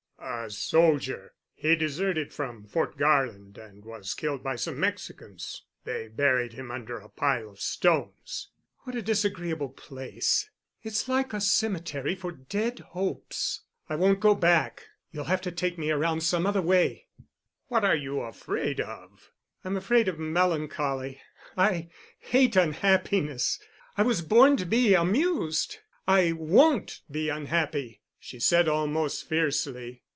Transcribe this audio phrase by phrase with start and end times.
[0.23, 1.33] "A soldier.
[1.55, 5.63] He deserted from Fort Garland and was killed by some Mexicans.
[5.83, 10.49] They buried him under a pile of stones." "What a disagreeable place.
[10.83, 13.61] It's like a cemetery for dead hopes.
[13.89, 17.07] I won't go back; you'll have to take me around some other way."
[17.67, 19.31] "What are you afraid of?"
[19.63, 21.89] "I'm afraid of melancholy—I
[22.19, 23.59] hate unhappiness.
[23.97, 30.01] I was born to be amused—I won't be unhappy," she said almost fiercely.